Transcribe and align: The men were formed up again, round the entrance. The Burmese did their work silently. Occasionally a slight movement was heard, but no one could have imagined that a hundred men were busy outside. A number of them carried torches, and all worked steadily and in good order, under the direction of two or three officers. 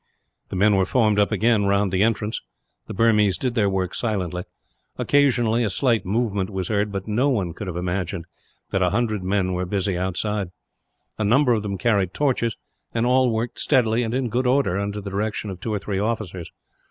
The 0.49 0.55
men 0.55 0.77
were 0.77 0.87
formed 0.87 1.19
up 1.19 1.31
again, 1.31 1.65
round 1.65 1.91
the 1.93 2.01
entrance. 2.01 2.41
The 2.87 2.93
Burmese 2.95 3.37
did 3.37 3.53
their 3.53 3.69
work 3.69 3.93
silently. 3.93 4.45
Occasionally 4.97 5.63
a 5.63 5.69
slight 5.69 6.07
movement 6.07 6.49
was 6.49 6.69
heard, 6.69 6.91
but 6.91 7.07
no 7.07 7.29
one 7.29 7.53
could 7.53 7.67
have 7.67 7.77
imagined 7.77 8.25
that 8.71 8.81
a 8.81 8.89
hundred 8.89 9.23
men 9.23 9.53
were 9.53 9.67
busy 9.67 9.99
outside. 9.99 10.47
A 11.19 11.23
number 11.23 11.53
of 11.53 11.61
them 11.61 11.77
carried 11.77 12.15
torches, 12.15 12.57
and 12.95 13.05
all 13.05 13.31
worked 13.31 13.59
steadily 13.59 14.01
and 14.01 14.15
in 14.15 14.29
good 14.29 14.47
order, 14.47 14.79
under 14.79 15.01
the 15.01 15.11
direction 15.11 15.51
of 15.51 15.59
two 15.59 15.71
or 15.75 15.77
three 15.77 15.99
officers. 15.99 16.51